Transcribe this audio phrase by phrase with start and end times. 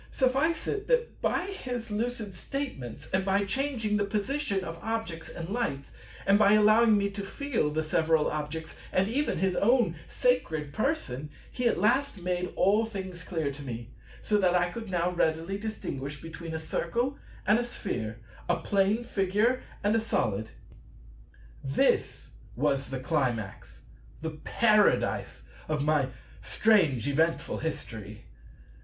[0.11, 5.47] Suffice it, that by his lucid statements, and by changing the position of objects and
[5.49, 5.91] lights,
[6.25, 11.29] and by allowing me to feel the several objects and even his own sacred Person,
[11.51, 13.89] he at last made all things clear to me,
[14.23, 18.17] so that I could now readily distinguish between a Circle and a Sphere,
[18.49, 20.49] a Plane Figure and a Solid.
[21.63, 23.83] This was the Climax,
[24.21, 26.07] the Paradise, of my
[26.41, 28.25] strange eventful History.